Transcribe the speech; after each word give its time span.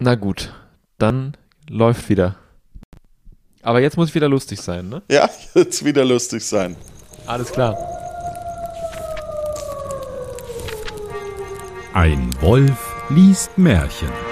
Na 0.00 0.14
gut, 0.14 0.52
dann 0.98 1.36
läuft 1.68 2.08
wieder. 2.08 2.36
Aber 3.62 3.80
jetzt 3.80 3.96
muss 3.96 4.14
wieder 4.14 4.28
lustig 4.28 4.60
sein, 4.60 4.88
ne? 4.88 5.02
Ja, 5.10 5.28
jetzt 5.54 5.84
wieder 5.84 6.04
lustig 6.04 6.44
sein. 6.44 6.76
Alles 7.26 7.50
klar. 7.50 7.76
Ein 11.94 12.30
Wolf 12.40 12.94
liest 13.10 13.58
Märchen. 13.58 14.27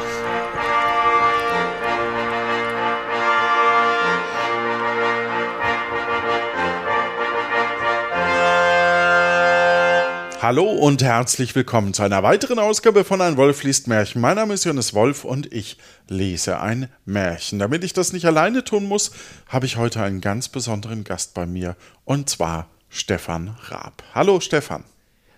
Hallo 10.46 10.70
und 10.70 11.02
herzlich 11.02 11.56
willkommen 11.56 11.92
zu 11.92 12.04
einer 12.04 12.22
weiteren 12.22 12.60
Ausgabe 12.60 13.02
von 13.02 13.20
Ein 13.20 13.36
Wolf 13.36 13.64
liest 13.64 13.88
Märchen. 13.88 14.20
Mein 14.20 14.36
Name 14.36 14.54
ist 14.54 14.64
Johannes 14.64 14.94
Wolf 14.94 15.24
und 15.24 15.52
ich 15.52 15.76
lese 16.06 16.60
ein 16.60 16.88
Märchen. 17.04 17.58
Damit 17.58 17.82
ich 17.82 17.94
das 17.94 18.12
nicht 18.12 18.26
alleine 18.26 18.62
tun 18.62 18.84
muss, 18.84 19.10
habe 19.48 19.66
ich 19.66 19.76
heute 19.76 20.00
einen 20.04 20.20
ganz 20.20 20.48
besonderen 20.48 21.02
Gast 21.02 21.34
bei 21.34 21.46
mir 21.46 21.74
und 22.04 22.30
zwar 22.30 22.68
Stefan 22.88 23.56
Raab. 23.64 24.04
Hallo 24.14 24.38
Stefan. 24.38 24.84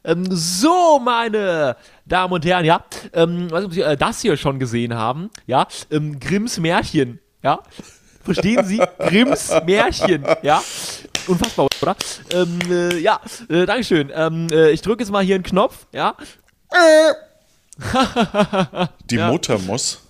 Ähm, 0.04 0.26
so, 0.28 0.98
meine 0.98 1.76
Damen 2.04 2.34
und 2.34 2.44
Herren, 2.44 2.66
ja, 2.66 2.84
ähm, 3.14 3.50
weiß 3.50 3.60
nicht, 3.60 3.66
ob 3.66 3.72
Sie 3.72 3.80
äh, 3.80 3.96
das 3.96 4.20
hier 4.20 4.36
schon 4.36 4.58
gesehen 4.58 4.92
haben, 4.92 5.30
ja, 5.46 5.66
ähm, 5.90 6.20
Grimms 6.20 6.58
Märchen, 6.58 7.18
ja, 7.42 7.60
verstehen 8.24 8.62
Sie? 8.66 8.76
Grimms 8.98 9.54
Märchen, 9.64 10.26
ja, 10.42 10.62
unfassbar, 11.26 11.67
oder? 11.88 11.96
Ähm, 12.42 12.58
äh, 12.70 12.98
ja, 12.98 13.20
äh, 13.48 13.66
Dankeschön, 13.66 14.10
ähm, 14.14 14.48
äh, 14.50 14.70
ich 14.70 14.82
drücke 14.82 15.02
jetzt 15.02 15.10
mal 15.10 15.22
hier 15.24 15.34
einen 15.36 15.44
Knopf, 15.44 15.86
ja, 15.92 16.16
Die 19.10 19.16
Ja. 19.16 19.30
Mutter 19.30 19.58
muss. 19.58 20.00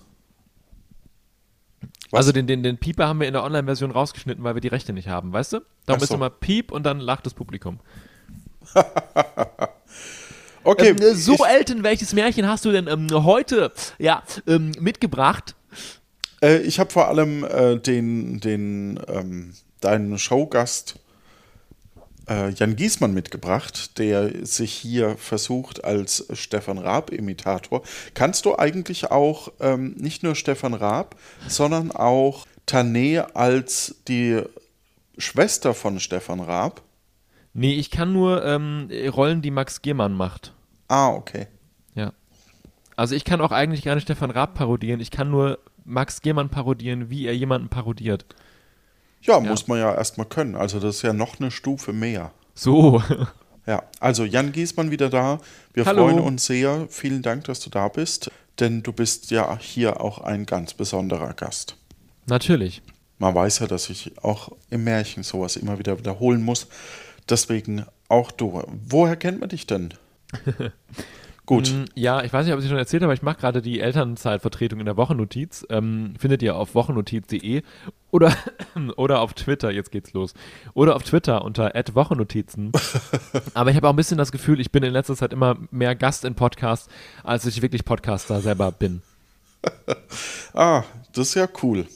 Was? 2.11 2.17
also 2.19 2.31
den, 2.31 2.47
den, 2.47 2.63
den 2.63 2.77
Pieper 2.79 3.07
haben 3.07 3.19
wir 3.19 3.27
in 3.27 3.33
der 3.33 3.43
Online-Version 3.43 3.91
rausgeschnitten, 3.91 4.43
weil 4.43 4.55
wir 4.55 4.61
die 4.61 4.67
Rechte 4.67 4.93
nicht 4.93 5.07
haben, 5.07 5.31
weißt 5.31 5.53
du? 5.53 5.59
Darum 5.85 5.99
Ach 5.99 6.01
ist 6.01 6.09
so. 6.09 6.15
immer 6.15 6.31
Piep 6.31 6.71
und 6.71 6.83
dann 6.83 6.99
lacht 6.99 7.25
das 7.25 7.33
Publikum. 7.33 7.79
Okay, 10.65 10.89
Ähm, 10.89 10.97
äh, 10.97 11.13
so, 11.15 11.33
ich, 11.35 11.45
Elton, 11.45 11.83
welches 11.83 12.13
Märchen 12.13 12.45
hast 12.47 12.65
du 12.65 12.71
denn 12.73 12.87
ähm, 12.87 13.07
heute, 13.23 13.71
ja, 13.97 14.23
ähm, 14.45 14.73
mitgebracht? 14.79 15.55
äh, 16.43 16.57
ich 16.57 16.79
habe 16.81 16.91
vor 16.91 17.07
allem 17.07 17.45
äh, 17.45 17.77
den, 17.77 18.41
den 18.41 18.99
ähm, 19.07 19.53
deinen 19.79 20.19
Showgast 20.19 20.99
äh, 22.29 22.49
Jan 22.49 22.75
Giesmann 22.75 23.13
mitgebracht, 23.13 23.97
der 23.97 24.45
sich 24.45 24.71
hier 24.73 25.17
versucht 25.17 25.83
als 25.83 26.27
Stefan 26.33 26.77
Raab-Imitator. 26.77 27.81
Kannst 28.13 28.45
du 28.45 28.57
eigentlich 28.57 29.11
auch 29.11 29.51
ähm, 29.59 29.95
nicht 29.97 30.23
nur 30.23 30.35
Stefan 30.35 30.73
Raab, 30.73 31.15
sondern 31.47 31.91
auch 31.91 32.45
Tané 32.67 33.19
als 33.33 33.95
die 34.07 34.41
Schwester 35.17 35.73
von 35.73 35.99
Stefan 35.99 36.39
Raab? 36.39 36.81
Nee, 37.53 37.73
ich 37.73 37.89
kann 37.91 38.13
nur 38.13 38.45
ähm, 38.45 38.89
Rollen, 39.11 39.41
die 39.41 39.51
Max 39.51 39.81
Giermann 39.81 40.13
macht. 40.13 40.53
Ah, 40.87 41.09
okay. 41.09 41.47
Ja. 41.95 42.13
Also 42.95 43.15
ich 43.15 43.25
kann 43.25 43.41
auch 43.41 43.51
eigentlich 43.51 43.83
gar 43.83 43.95
nicht 43.95 44.03
Stefan 44.03 44.31
Raab 44.31 44.53
parodieren. 44.53 44.99
Ich 44.99 45.11
kann 45.11 45.31
nur 45.31 45.59
Max 45.83 46.21
Giermann 46.21 46.49
parodieren, 46.49 47.09
wie 47.09 47.25
er 47.25 47.35
jemanden 47.35 47.69
parodiert. 47.69 48.25
Ja, 49.21 49.39
muss 49.39 49.67
man 49.67 49.79
ja 49.79 49.93
erstmal 49.93 50.27
können. 50.27 50.55
Also 50.55 50.79
das 50.79 50.97
ist 50.97 51.01
ja 51.01 51.13
noch 51.13 51.39
eine 51.39 51.51
Stufe 51.51 51.93
mehr. 51.93 52.31
So. 52.55 53.01
Ja, 53.65 53.83
also 53.99 54.23
Jan 54.25 54.51
Giesmann 54.51 54.89
wieder 54.89 55.11
da. 55.11 55.39
Wir 55.75 55.85
Hallo. 55.85 56.07
freuen 56.07 56.19
uns 56.19 56.47
sehr. 56.47 56.87
Vielen 56.89 57.21
Dank, 57.21 57.43
dass 57.43 57.59
du 57.59 57.69
da 57.69 57.87
bist, 57.87 58.31
denn 58.59 58.81
du 58.81 58.91
bist 58.91 59.29
ja 59.29 59.59
hier 59.59 60.01
auch 60.01 60.21
ein 60.21 60.47
ganz 60.47 60.73
besonderer 60.73 61.35
Gast. 61.35 61.75
Natürlich. 62.25 62.81
Man 63.19 63.35
weiß 63.35 63.59
ja, 63.59 63.67
dass 63.67 63.91
ich 63.91 64.13
auch 64.23 64.53
im 64.71 64.85
Märchen 64.85 65.21
sowas 65.21 65.55
immer 65.55 65.77
wieder 65.77 65.99
wiederholen 65.99 66.41
muss. 66.41 66.65
Deswegen 67.29 67.85
auch 68.07 68.31
du. 68.31 68.63
Woher 68.87 69.15
kennt 69.17 69.39
man 69.39 69.49
dich 69.49 69.67
denn? 69.67 69.93
Gut. 71.49 71.71
Mm, 71.73 71.85
Ja, 71.95 72.21
ich 72.23 72.31
weiß 72.31 72.45
nicht, 72.45 72.53
ob 72.53 72.59
ich 72.59 72.65
es 72.65 72.69
schon 72.69 72.77
erzählt 72.77 73.01
habe, 73.01 73.07
aber 73.07 73.15
ich 73.15 73.23
mache 73.23 73.39
gerade 73.39 73.63
die 73.63 73.79
Elternzeitvertretung 73.79 74.79
in 74.79 74.85
der 74.85 74.97
Wochennotiz. 74.97 75.65
Ähm, 75.71 76.13
findet 76.19 76.43
ihr 76.43 76.55
auf 76.55 76.75
wochennotiz.de 76.75 77.63
oder, 78.11 78.37
oder 78.97 79.21
auf 79.21 79.33
Twitter, 79.33 79.71
jetzt 79.71 79.89
geht's 79.91 80.13
los. 80.13 80.35
Oder 80.75 80.95
auf 80.95 81.01
Twitter 81.01 81.43
unter 81.43 81.71
Wochennotizen. 81.95 82.71
aber 83.55 83.71
ich 83.71 83.75
habe 83.77 83.87
auch 83.87 83.93
ein 83.93 83.95
bisschen 83.95 84.19
das 84.19 84.31
Gefühl, 84.31 84.59
ich 84.59 84.71
bin 84.71 84.83
in 84.83 84.93
letzter 84.93 85.15
Zeit 85.15 85.33
immer 85.33 85.57
mehr 85.71 85.95
Gast 85.95 86.23
in 86.23 86.35
Podcasts, 86.35 86.87
als 87.23 87.47
ich 87.47 87.63
wirklich 87.63 87.83
Podcaster 87.83 88.41
selber 88.41 88.71
bin. 88.71 89.01
Ah, 90.53 90.83
das 91.13 91.29
ist 91.29 91.33
ja 91.35 91.47
cool. 91.63 91.87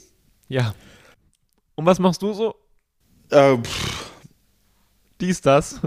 Ja. 0.48 0.74
Und 1.76 1.86
was 1.86 2.00
machst 2.00 2.22
du 2.22 2.32
so? 2.32 2.56
Äh, 3.30 3.56
pff, 3.56 4.10
Dies, 5.20 5.40
das? 5.40 5.80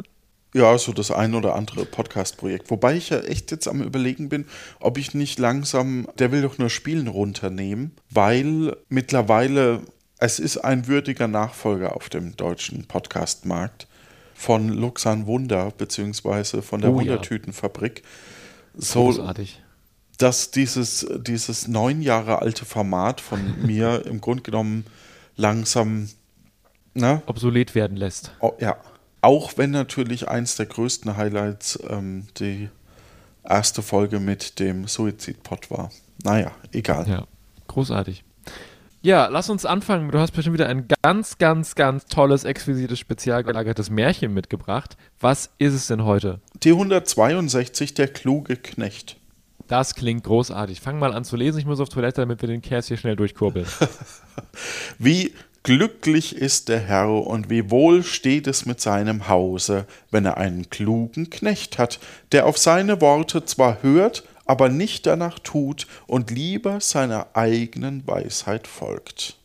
Ja, 0.58 0.78
so 0.78 0.92
das 0.92 1.12
ein 1.12 1.36
oder 1.36 1.56
andere 1.56 1.86
Podcast-Projekt. 1.86 2.70
Wobei 2.72 2.96
ich 2.96 3.10
ja 3.10 3.20
echt 3.20 3.52
jetzt 3.52 3.68
am 3.68 3.82
Überlegen 3.82 4.30
bin, 4.30 4.46
ob 4.80 4.98
ich 4.98 5.14
nicht 5.14 5.40
langsam 5.40 6.08
Der 6.18 6.32
will 6.32 6.42
doch 6.42 6.58
nur 6.58 6.70
spielen 6.70 7.08
runternehmen, 7.08 7.92
weil 8.10 8.76
mittlerweile 8.90 9.82
es 10.20 10.40
ist 10.40 10.58
ein 10.58 10.88
würdiger 10.88 11.28
Nachfolger 11.28 11.96
auf 11.96 12.10
dem 12.10 12.36
deutschen 12.36 12.86
Podcast-Markt 12.86 13.88
von 14.34 14.70
Luxan 14.70 15.28
Wunder, 15.28 15.72
beziehungsweise 15.78 16.62
von 16.62 16.82
der 16.82 16.90
Oh 16.92 16.94
ja. 16.94 17.02
Wundertütenfabrik. 17.02 18.02
So, 18.76 19.06
Großartig. 19.06 19.62
dass 20.18 20.52
dieses, 20.52 21.08
dieses 21.20 21.68
neun 21.68 22.02
Jahre 22.02 22.42
alte 22.42 22.66
Format 22.66 23.22
von 23.22 23.62
mir 23.66 24.06
im 24.06 24.22
Grunde 24.22 24.44
genommen 24.44 24.86
langsam, 25.36 26.10
ne? 26.96 27.22
Obsolet 27.28 27.76
werden 27.76 27.98
lässt. 27.98 28.32
Oh, 28.40 28.54
ja. 28.60 28.78
Auch 29.28 29.58
wenn 29.58 29.72
natürlich 29.72 30.30
eins 30.30 30.56
der 30.56 30.68
größten 30.68 31.18
Highlights 31.18 31.78
ähm, 31.90 32.28
die 32.40 32.70
erste 33.44 33.82
Folge 33.82 34.22
mit 34.22 34.58
dem 34.58 34.88
Suizidpot 34.88 35.70
war. 35.70 35.92
Naja, 36.24 36.52
egal. 36.72 37.06
Ja, 37.10 37.28
großartig. 37.68 38.24
Ja, 39.02 39.28
lass 39.28 39.50
uns 39.50 39.66
anfangen. 39.66 40.12
Du 40.12 40.20
hast 40.20 40.32
bestimmt 40.32 40.54
wieder 40.54 40.70
ein 40.70 40.88
ganz, 41.04 41.38
ganz, 41.40 41.76
ganz 41.76 42.06
tolles, 42.06 42.46
exquisites, 42.46 43.00
spezial 43.00 43.44
gelagertes 43.44 43.90
Märchen 43.90 44.34
mitgebracht. 44.34 44.96
Was 45.20 45.50
ist 45.58 45.74
es 45.74 45.88
denn 45.88 46.06
heute? 46.06 46.40
Die 46.64 46.72
162, 46.72 47.96
der 47.96 48.08
kluge 48.08 48.56
Knecht. 48.56 49.18
Das 49.68 49.96
klingt 49.96 50.24
großartig. 50.24 50.80
Fang 50.80 51.00
mal 51.00 51.14
an 51.14 51.26
zu 51.26 51.36
lesen. 51.36 51.60
Ich 51.60 51.66
muss 51.66 51.82
auf 51.82 51.90
Toilette, 51.90 52.22
damit 52.22 52.42
wir 52.42 52.48
den 52.48 52.62
Käse 52.62 52.88
hier 52.88 52.98
schnell 52.98 53.18
durchkurbeln. 53.18 53.68
Wie 55.00 55.34
glücklich 55.68 56.34
ist 56.34 56.70
der 56.70 56.80
Herr 56.80 57.10
und 57.10 57.50
wie 57.50 57.70
wohl 57.70 58.02
steht 58.02 58.48
es 58.48 58.66
mit 58.66 58.80
seinem 58.80 59.28
Hause, 59.28 59.86
wenn 60.12 60.24
er 60.24 60.38
einen 60.38 60.70
klugen 60.70 61.30
Knecht 61.30 61.78
hat, 61.78 62.00
der 62.32 62.46
auf 62.46 62.58
seine 62.58 63.02
Worte 63.02 63.44
zwar 63.44 63.84
hört, 63.84 64.24
aber 64.46 64.70
nicht 64.70 65.06
danach 65.06 65.40
tut 65.40 65.86
und 66.06 66.32
lieber 66.32 66.80
seiner 66.80 67.28
eigenen 67.34 68.08
Weisheit 68.08 68.66
folgt. 68.66 69.36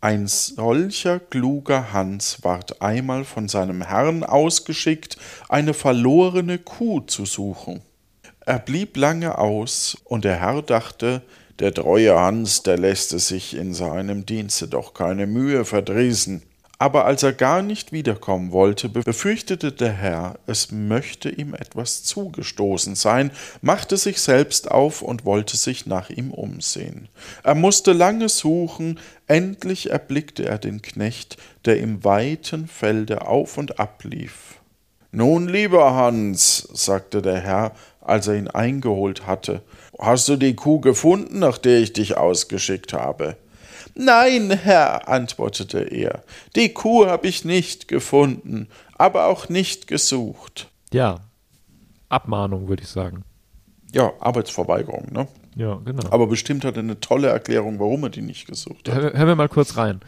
Ein 0.00 0.28
solcher 0.28 1.18
kluger 1.18 1.92
Hans 1.92 2.44
ward 2.44 2.80
einmal 2.80 3.24
von 3.24 3.48
seinem 3.48 3.82
Herrn 3.82 4.22
ausgeschickt, 4.22 5.16
eine 5.48 5.74
verlorene 5.74 6.58
Kuh 6.58 7.00
zu 7.00 7.26
suchen. 7.26 7.80
Er 8.38 8.60
blieb 8.60 8.96
lange 8.96 9.36
aus, 9.36 9.98
und 10.04 10.24
der 10.24 10.38
Herr 10.38 10.62
dachte, 10.62 11.22
der 11.58 11.72
treue 11.72 12.18
Hans, 12.18 12.62
der 12.62 12.78
lässt 12.78 13.12
es 13.12 13.28
sich 13.28 13.56
in 13.56 13.74
seinem 13.74 14.26
Dienste 14.26 14.68
doch 14.68 14.94
keine 14.94 15.26
Mühe 15.26 15.64
verdrießen. 15.64 16.42
Aber 16.78 17.06
als 17.06 17.22
er 17.22 17.32
gar 17.32 17.62
nicht 17.62 17.92
wiederkommen 17.92 18.52
wollte, 18.52 18.90
befürchtete 18.90 19.72
der 19.72 19.92
Herr, 19.92 20.38
es 20.46 20.70
möchte 20.70 21.30
ihm 21.30 21.54
etwas 21.54 22.02
zugestoßen 22.02 22.94
sein, 22.94 23.30
machte 23.62 23.96
sich 23.96 24.20
selbst 24.20 24.70
auf 24.70 25.00
und 25.00 25.24
wollte 25.24 25.56
sich 25.56 25.86
nach 25.86 26.10
ihm 26.10 26.32
umsehen. 26.32 27.08
Er 27.42 27.54
musste 27.54 27.94
lange 27.94 28.28
suchen, 28.28 29.00
endlich 29.26 29.88
erblickte 29.88 30.44
er 30.44 30.58
den 30.58 30.82
Knecht, 30.82 31.38
der 31.64 31.78
im 31.78 32.04
weiten 32.04 32.68
Felde 32.68 33.26
auf 33.26 33.56
und 33.56 33.80
ab 33.80 34.04
lief. 34.04 34.60
Nun, 35.12 35.48
lieber 35.48 35.94
Hans, 35.94 36.68
sagte 36.74 37.22
der 37.22 37.40
Herr, 37.40 37.72
als 38.02 38.26
er 38.26 38.34
ihn 38.34 38.48
eingeholt 38.48 39.26
hatte, 39.26 39.62
hast 39.98 40.28
du 40.28 40.36
die 40.36 40.54
Kuh 40.54 40.80
gefunden, 40.80 41.38
nach 41.38 41.58
der 41.58 41.80
ich 41.80 41.92
dich 41.92 42.16
ausgeschickt 42.16 42.92
habe? 42.92 43.36
Nein, 43.94 44.50
Herr, 44.50 45.08
antwortete 45.08 45.78
er, 45.80 46.22
die 46.54 46.68
Kuh 46.74 47.06
habe 47.06 47.26
ich 47.28 47.44
nicht 47.44 47.88
gefunden, 47.88 48.68
aber 48.94 49.26
auch 49.26 49.48
nicht 49.48 49.86
gesucht. 49.86 50.68
ja. 50.92 51.20
Abmahnung, 52.08 52.68
würde 52.68 52.84
ich 52.84 52.88
sagen. 52.88 53.24
Ja, 53.92 54.12
Arbeitsverweigerung, 54.20 55.08
ne? 55.10 55.26
Ja, 55.56 55.74
genau. 55.84 56.04
Aber 56.10 56.28
bestimmt 56.28 56.64
hat 56.64 56.76
er 56.76 56.84
eine 56.84 57.00
tolle 57.00 57.26
Erklärung, 57.28 57.80
warum 57.80 58.04
er 58.04 58.10
die 58.10 58.22
nicht 58.22 58.46
gesucht 58.46 58.88
hat. 58.88 58.94
Hör, 58.94 59.12
hören 59.12 59.26
wir 59.26 59.34
mal 59.34 59.48
kurz 59.48 59.76
rein. 59.76 60.00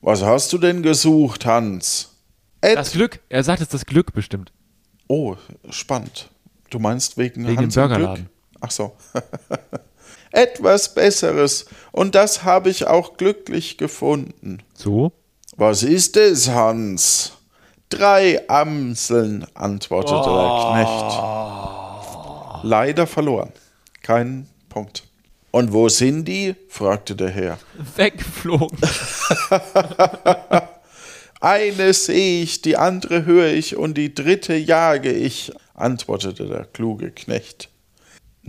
Was 0.00 0.24
hast 0.24 0.52
du 0.52 0.58
denn 0.58 0.82
gesucht, 0.82 1.46
Hans? 1.46 2.16
Das 2.60 2.90
Glück. 2.90 3.20
Er 3.28 3.44
sagt 3.44 3.60
jetzt 3.60 3.72
das 3.72 3.86
Glück 3.86 4.12
bestimmt. 4.14 4.50
Oh, 5.06 5.36
spannend. 5.70 6.28
Du 6.70 6.80
meinst 6.80 7.16
wegen, 7.18 7.46
Wegen 7.46 7.58
Hans 7.58 7.74
dem 7.74 7.84
im 7.84 7.96
Glück? 7.96 8.18
Ach 8.60 8.70
so. 8.70 8.92
etwas 10.30 10.94
Besseres, 10.94 11.66
und 11.92 12.14
das 12.14 12.44
habe 12.44 12.70
ich 12.70 12.86
auch 12.86 13.16
glücklich 13.16 13.76
gefunden. 13.78 14.58
So? 14.74 15.10
Was 15.56 15.82
ist 15.82 16.16
es, 16.16 16.48
Hans? 16.48 17.32
Drei 17.88 18.48
Amseln, 18.48 19.44
antwortete 19.54 20.30
der 20.30 20.68
Knecht. 20.70 21.18
Leider 22.64 23.06
verloren. 23.06 23.52
Kein 24.02 24.48
Punkt. 24.68 25.04
Und 25.50 25.72
wo 25.72 25.88
sind 25.88 26.26
die? 26.26 26.54
fragte 26.68 27.16
der 27.16 27.30
Herr. 27.30 27.58
Weggeflogen. 27.96 28.78
Eine 31.40 31.94
sehe 31.94 32.42
ich, 32.42 32.60
die 32.62 32.76
andere 32.76 33.24
höre 33.24 33.46
ich 33.46 33.76
und 33.76 33.94
die 33.94 34.12
dritte 34.14 34.54
jage 34.54 35.12
ich, 35.12 35.52
antwortete 35.74 36.46
der 36.46 36.64
kluge 36.64 37.12
Knecht. 37.12 37.70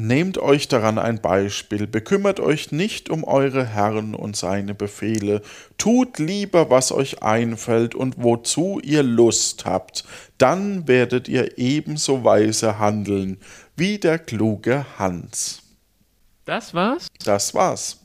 Nehmt 0.02 0.38
euch 0.38 0.70
daran 0.70 0.98
ein 0.98 1.20
Beispiel, 1.20 1.86
bekümmert 1.86 2.40
euch 2.40 2.72
nicht 2.72 3.10
um 3.10 3.26
eure 3.26 3.66
Herren 3.66 4.16
und 4.16 4.38
seine 4.38 4.74
Befehle, 4.74 5.42
tut 5.78 6.20
lieber, 6.20 6.70
was 6.70 6.94
euch 6.94 7.22
einfällt 7.22 7.96
und 7.96 8.16
wozu 8.18 8.80
ihr 8.82 9.04
Lust 9.04 9.66
habt, 9.66 10.06
dann 10.38 10.88
werdet 10.88 11.28
ihr 11.28 11.58
ebenso 11.58 12.24
weise 12.24 12.80
handeln 12.80 13.42
wie 13.76 13.98
der 13.98 14.20
kluge 14.20 14.86
Hans. 14.98 15.64
Das 16.46 16.74
war's? 16.74 17.10
Das 17.26 17.54
war's. 17.54 17.98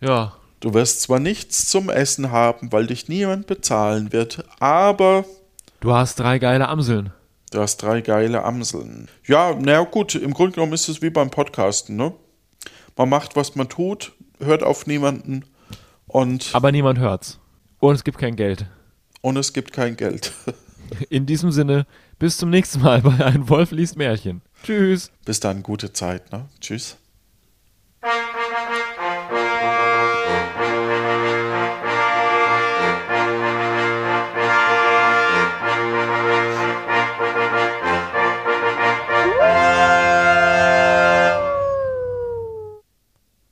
Ja. 0.00 0.32
Du 0.60 0.72
wirst 0.72 1.02
zwar 1.02 1.20
nichts 1.20 1.68
zum 1.68 1.90
Essen 1.90 2.30
haben, 2.30 2.72
weil 2.72 2.86
dich 2.86 3.10
niemand 3.10 3.46
bezahlen 3.46 4.10
wird, 4.14 4.42
aber 4.58 5.26
Du 5.80 5.92
hast 5.92 6.18
drei 6.18 6.38
geile 6.38 6.66
Amseln. 6.68 7.12
Du 7.52 7.60
hast 7.60 7.78
drei 7.78 8.00
geile 8.00 8.42
Amseln. 8.44 9.08
Ja, 9.26 9.54
na 9.58 9.80
gut, 9.84 10.14
im 10.14 10.32
Grunde 10.34 10.52
genommen 10.54 10.72
ist 10.72 10.88
es 10.88 11.02
wie 11.02 11.10
beim 11.10 11.30
Podcasten, 11.30 11.96
ne? 11.96 12.12
Man 12.96 13.08
macht, 13.08 13.36
was 13.36 13.54
man 13.54 13.68
tut, 13.68 14.12
hört 14.38 14.62
auf 14.62 14.86
niemanden 14.86 15.44
und, 16.06 16.50
Aber 16.52 16.72
niemand 16.72 16.98
hört's. 16.98 17.38
Und 17.78 17.94
es 17.94 18.04
gibt 18.04 18.18
kein 18.18 18.36
Geld. 18.36 18.66
und 19.22 19.36
es 19.36 19.52
gibt 19.52 19.72
kein 19.72 19.96
Geld. 19.96 20.32
In 21.08 21.24
diesem 21.26 21.50
Sinne, 21.52 21.86
bis 22.18 22.36
zum 22.36 22.50
nächsten 22.50 22.80
Mal 22.80 23.00
bei 23.00 23.24
Ein 23.24 23.48
Wolf 23.48 23.70
liest 23.70 23.96
Märchen. 23.96 24.42
Tschüss. 24.62 25.10
Bis 25.24 25.40
dann, 25.40 25.62
gute 25.62 25.92
Zeit, 25.92 26.30
ne? 26.32 26.48
Tschüss. 26.60 26.98